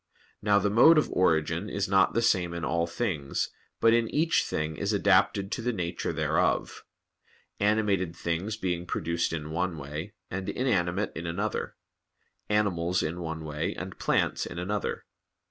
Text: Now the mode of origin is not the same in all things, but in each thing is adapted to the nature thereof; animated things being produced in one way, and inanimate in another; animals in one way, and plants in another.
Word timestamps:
Now 0.41 0.57
the 0.57 0.71
mode 0.71 0.97
of 0.97 1.11
origin 1.11 1.69
is 1.69 1.87
not 1.87 2.15
the 2.15 2.23
same 2.23 2.55
in 2.55 2.65
all 2.65 2.87
things, 2.87 3.51
but 3.79 3.93
in 3.93 4.09
each 4.09 4.41
thing 4.43 4.75
is 4.75 4.93
adapted 4.93 5.51
to 5.51 5.61
the 5.61 5.71
nature 5.71 6.11
thereof; 6.11 6.83
animated 7.59 8.15
things 8.15 8.57
being 8.57 8.87
produced 8.87 9.31
in 9.31 9.51
one 9.51 9.77
way, 9.77 10.15
and 10.31 10.49
inanimate 10.49 11.11
in 11.15 11.27
another; 11.27 11.75
animals 12.49 13.03
in 13.03 13.19
one 13.21 13.45
way, 13.45 13.75
and 13.75 13.99
plants 13.99 14.47
in 14.47 14.57
another. 14.57 15.05